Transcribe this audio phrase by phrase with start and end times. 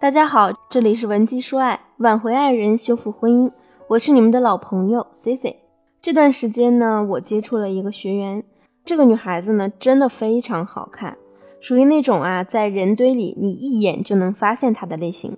[0.00, 3.50] 大家好，这里是文姬说爱，挽回爱人，修复婚姻。
[3.88, 5.56] 我是你们的老朋友 C C。
[6.00, 8.44] 这段时间呢，我接触了一个学员，
[8.84, 11.16] 这个女孩子呢，真的非常好看，
[11.60, 15.36] 属于那种啊，在人堆里你一眼就能发现她的类型。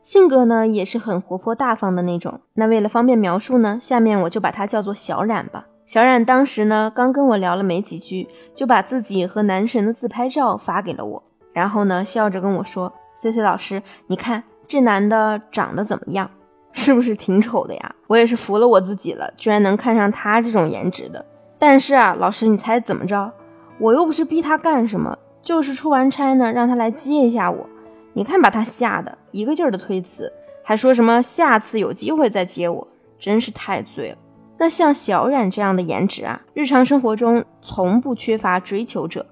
[0.00, 2.40] 性格呢，也是很活泼大方的那种。
[2.54, 5.66] 那为了方便描述呢，下面我就把她叫做小冉吧。
[5.84, 11.22] 小冉当时呢，刚跟我聊了没几句，就把自己和男神的自拍照发给了我，
[11.52, 12.90] 然后呢，笑着跟我说
[13.20, 16.30] ：“C C 老师，你看这男的长得怎么样？
[16.70, 21.24] 是不是挺丑的呀？”我也是服了我自己了，居然能看上他这种颜值的。
[21.58, 23.32] 但是啊，老师，你猜怎么着？
[23.80, 27.68] 我又不是逼他干什么，就是出完差呢，让他来接一下我。
[28.12, 32.86] 你看把他吓得一个劲儿的推辞，还说什么下次有机会再接我，
[33.18, 34.18] 真是太醉了。
[34.56, 39.24] 那像小冉这样的颜值啊，日常生活中从不缺乏追求者。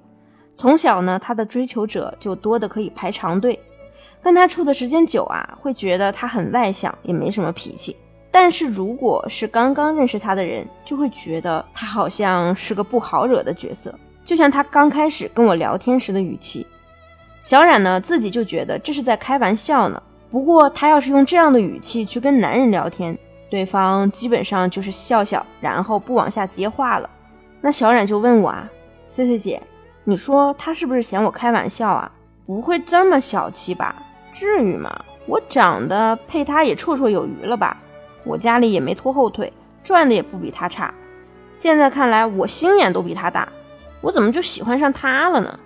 [0.53, 3.61] 从小呢，他的追求者就多的可以排长队。
[4.27, 7.97] 跟他处的时间久啊，会觉得他很外向，也没什么脾气。
[8.29, 13.97] 但是如果是刚刚认识他的人，就会觉得他好像是个不好惹的角色。
[14.25, 16.67] 就像他刚开始跟我聊天时的语气，
[17.39, 20.03] 小冉呢自己就觉得这是在开玩笑呢。
[20.29, 23.17] 不过他要是用这样的语气去跟男人聊天，
[23.49, 27.09] 对方基本上就是笑笑，然后不往下接话了。
[27.61, 28.69] 那小冉就问我啊
[29.09, 29.63] ，C C 姐，
[30.03, 32.11] 你说他是不是嫌我开玩笑啊？
[32.45, 34.03] 不会这么小气吧？
[34.39, 34.95] 至于吗？
[35.27, 37.75] 我长得配他也绰绰有余了吧？
[38.23, 39.51] 我家里也没拖后腿，
[39.83, 40.93] 赚的也不比他差。
[41.53, 43.49] 现在看来，我心眼都比他大，
[44.03, 45.59] 我怎么就喜欢上他了呢？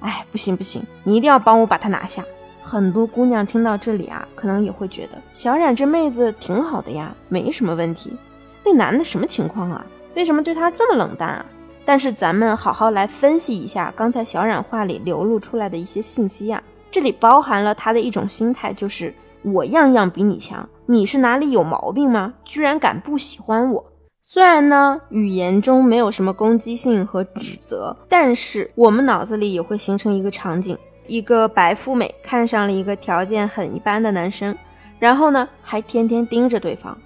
[0.00, 2.24] 哎，不行不行，你一定要帮我把他拿下。
[2.62, 8.16] 很多姑娘听到这里啊，可能也会觉得小冉这妹子挺好的呀，没什么问题。
[8.64, 9.84] 那男的什么情况啊？
[10.14, 11.44] 为什么对她这么冷淡啊？
[11.84, 22.32] 但是咱们好好来分析一下刚才小冉话里流露出来的一些信息呀，这里包含了他的一种心态，就是我样样比你强，你是哪里有毛病吗？
[22.44, 23.84] 居然敢不喜欢我？
[24.22, 30.76] 虽然呢，语言中没有什么攻击性和指责，但是我们脑子里也会形成一个场景。
[31.06, 34.56] 一个白富美看上了一个条件很一般的男生，
[34.98, 36.98] 然后呢还天天盯着对方。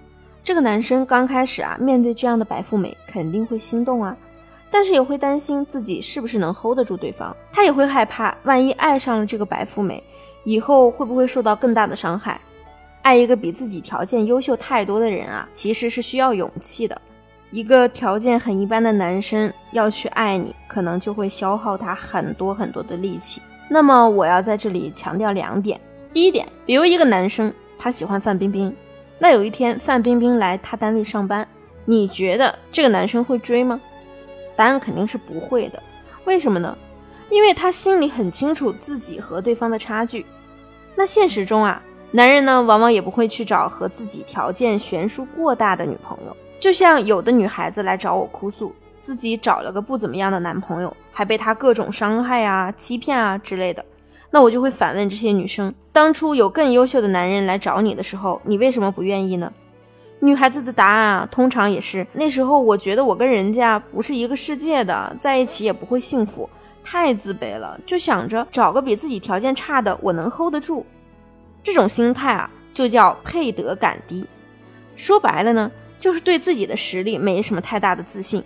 [0.43, 4.17] 这个男生刚开始啊，面对这样的白富美肯定会心动啊，
[4.71, 7.37] 但是也会担心自己是不是能 hold 得住对方。
[7.53, 10.03] 他也会害怕，万一爱上了这个白富美，
[10.45, 12.41] 以后会不会受到更大的伤害？
[13.03, 17.01] 爱一个比自己条件优秀太多的人啊，其实是需要勇气的。
[17.51, 23.41] 一个条件很一般的男生要去爱你，可能就会消耗他很多很多的力气。
[23.69, 25.81] 那么我要在这里强调两点。
[26.13, 28.73] 第一点，比如一个男生他喜欢范冰冰，
[29.19, 31.47] 那有一天范冰冰来他单位上班，
[31.85, 33.81] 你觉得这个男生会追吗？
[34.61, 35.83] 答案肯定是不会的。
[36.27, 36.77] 为什么呢？
[37.31, 40.27] 因为他心里很清楚自己和对方的差距。
[40.95, 46.37] 那现实中啊，男人呢往往也不会去找和自己条件悬殊过大的女朋友。
[46.59, 48.75] 就像有的女孩子来找我哭诉。
[49.01, 53.83] 自己找了个不怎么样的男朋友，还被他各种伤害啊、欺骗啊之类的，
[54.31, 59.51] 那我就会反问这些女生：当初有更优秀的男人来找你的时候，你为什么不愿意呢？
[60.23, 66.49] 女孩子的答案啊，通常也是那时候我觉得我跟人家不是一个世界的，在一起也不会幸福，
[66.85, 70.85] 太自卑了，就想着找个比自己条件差的，我能 hold 得住。
[71.63, 74.25] 这种心态啊，就叫配得感低。
[74.95, 78.45] 说白了呢，就是对自己的实力没什么太大的自信。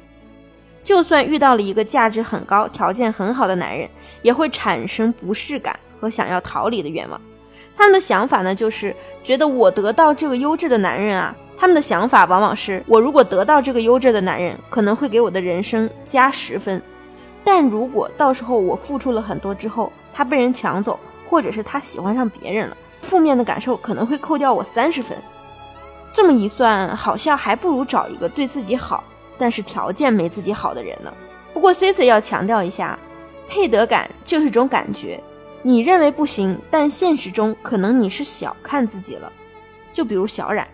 [0.84, 3.88] 就算遇到了一个价值很高、条件很好的男人，
[4.22, 7.20] 也会产生不适感和想要逃离的愿望。
[7.76, 16.78] 他们的想法呢，就是觉得我得到这个优质的男人啊，他们的想法往往是我如果得到这个优质的男人，可能会给我的人生加十分；
[17.42, 25.16] 但如果到时候我付出了很多之后，他被人抢走，或者是他喜欢上别人了，负面的感受可能会扣掉我三十分。
[26.12, 29.02] 这么一算，好像还不如找一个对自己好。
[29.38, 31.10] 但是条件没自己好的人呢？
[31.54, 32.98] 不过 C C 要强调一下，
[33.48, 35.18] 配得感就是种感觉，
[35.62, 39.32] 你认为不行，但现实中可能你是小看自己了。
[39.94, 40.68] 就比如小冉，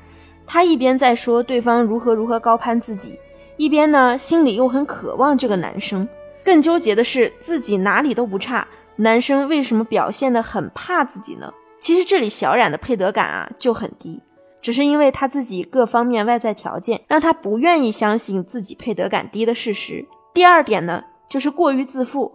[0.53, 3.17] 他一边在说对方如何如何高攀自己，
[3.57, 6.09] 一边呢心里又很渴望这个男生，
[6.43, 8.67] 更纠结的是自己哪里都不差，
[8.97, 11.55] 男生为什么表现得很怕自己呢？
[11.79, 14.21] 其实这里小冉的配得感啊就很低。
[14.61, 20.05] 只是因为他自己各方面外在条件，让他不愿意相信自己配得感低的事实。
[20.35, 22.35] 第二点呢，就是过于自负。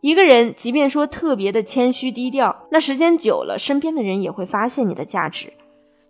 [0.00, 5.52] 一个人即便说特别的谦虚低调，那时间久了，身边的人也会发现你的价值。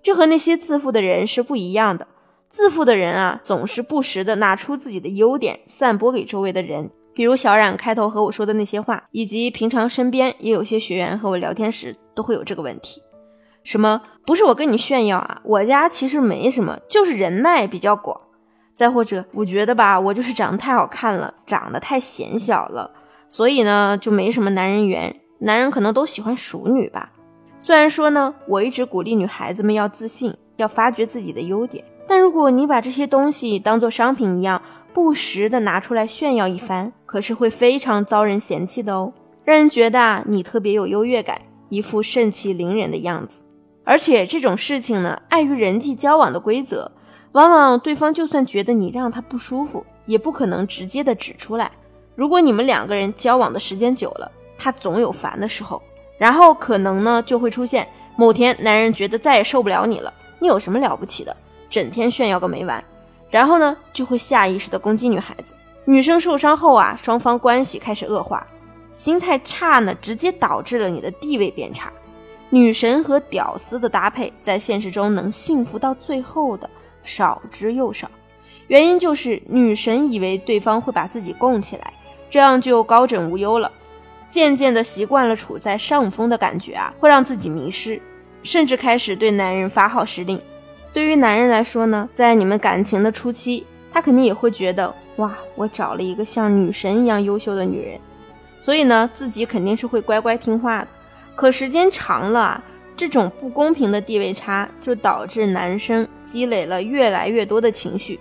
[0.05, 2.06] 这和那些自负的人是不一样的。
[2.51, 6.91] 自负的人啊，总是不时的拿出自己的优点，散播给周围的人。
[7.15, 13.03] 比如小冉开头和我说的那些话，以及平常身边也有些学员和我聊天时，都会有这个问题。
[13.62, 18.21] 什么不是我跟你炫耀啊，我家其实没什么，就是人脉比较广。
[18.75, 22.91] 再或者，我觉得吧，我就是长得太好看了，长得太显小了，
[23.31, 27.11] 所以呢就没什么男人缘，男人可能都喜欢熟女吧。
[27.66, 34.61] 虽然说呢，我一直鼓励女孩子们要自信，要发掘自己的优点，但如果你把这些东西当做商品一样，
[34.93, 39.14] 不时的拿出来炫耀一番，可是会非常遭人嫌弃的哦，
[39.46, 41.40] 让人觉得你特别有优越感，
[41.70, 43.40] 一副盛气凌人的样子。
[43.82, 46.93] 而且这种事情呢，碍于人际交往的规则。
[47.32, 51.72] 往往对方就算觉得你让他不舒服，也不可能直接的指出来。
[52.14, 55.82] 如果你们两个人交往的时间久了，他总有烦的时候，
[56.19, 61.37] 然后可能呢就会出现某天男人觉得再也受不了你了，你有什么了不起的，
[61.69, 62.82] 整天炫耀个没完，
[63.31, 65.55] 然后呢就会下意识的攻击女孩子。
[65.84, 68.46] 女生受伤后啊，双方关系开始恶化，
[68.93, 71.93] 心态差呢，直接导致了你的地位变差。
[72.50, 76.69] 女神和屌丝的搭配，在现实中能幸福到最后的。
[77.02, 78.11] 少之又少，
[78.66, 81.93] 原因就是女神以为对方会把自己供起来，
[82.31, 83.70] 这样就高枕无忧了。
[84.35, 88.03] 渐渐的习惯了处在上风的感觉啊，会让自己迷失，
[88.43, 90.41] 甚至开始对男人发号施令。
[90.93, 98.01] 对于男人来说呢，在你们感情的初期，他肯定也会觉得哇，我找了一个像女神一样优秀的女人，
[98.59, 100.89] 所以呢，自己肯定是会乖乖听话的。
[101.37, 102.65] 可时间长了啊。
[102.97, 108.19] 这种不公平的地位差，就导致男生积累了越来越多的情绪，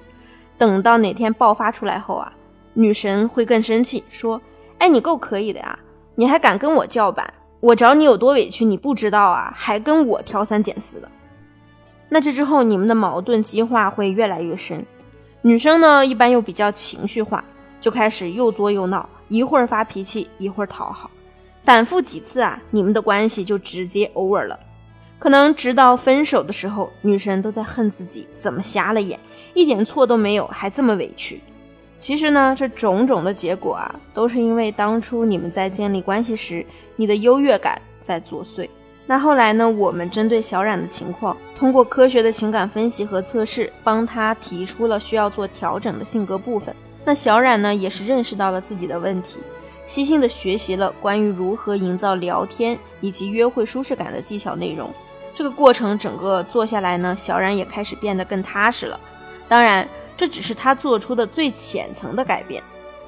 [0.60, 2.34] 等到哪天爆发出来后啊，
[2.74, 4.42] 女神会更生气，说
[4.80, 5.78] ：“哎，你够可以的呀，
[6.16, 7.34] 你还敢跟我叫板？
[7.60, 9.52] 我找你有多委屈，你不知道啊？
[9.56, 11.10] 还跟我挑三拣四的。”
[12.10, 14.86] 那这之后，你们的矛盾激化会越来越深。
[15.42, 17.44] 女生呢，一般又比较情绪化，
[17.82, 21.10] 就开始又作又闹，一会儿发脾气，一会儿讨好。
[21.64, 24.60] 反复几次啊，你们的关系就直接 over 了。
[25.18, 29.18] 可能直到分手的时候，女生都在恨自己怎么瞎了眼，
[29.54, 31.42] 一点错都没有，还这么委屈。
[31.98, 38.68] 其实呢，这种种的结果啊，都是因为当初你们在建立关系时，你的优越感在作祟。
[39.06, 46.76] 那后来呢，我们针对小冉的情况，通过科学的情感分析和测试，帮他提出了需要做调整的性格部分。
[47.06, 49.38] 那小冉呢，也是认识到了自己的问题。
[49.86, 54.90] 细心的学习了关于如何营造聊天以及约会舒适感的技巧内容。
[55.36, 58.98] 这个过程整个做下来呢，小冉也开始变得更踏实了。
[59.50, 59.86] 当然，
[60.16, 62.62] 这只是他做出的最浅层的改变。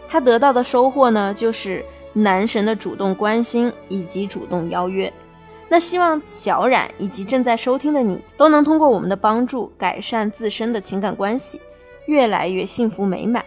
[0.08, 5.12] 他得到的收获呢，就是男神的主动关心以及主动邀约。
[5.68, 11.60] 那希望小冉以及正在收听的你，都能通过我们的帮助，改善自身的情感关系，
[12.06, 13.44] 越来越幸福美满。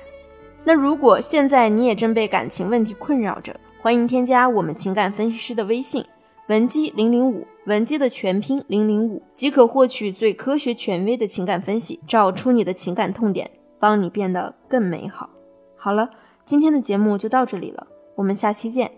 [0.65, 6.05] 那如果现在你也正被感情问题困扰着，欢迎添加我们情感分析师的微信
[6.49, 15.29] 文姬零零五，文姬的全拼零零五，即可获取最科学权威的情感分析，找出你的情感痛点，帮你变得更美好。
[15.76, 16.09] 好了，
[16.44, 18.91] 今天的节目就到这里了，我们下期见。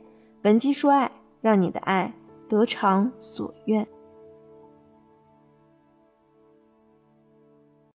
[0.42, 2.14] 文姬说爱，让你的爱
[2.48, 3.84] 得偿所愿。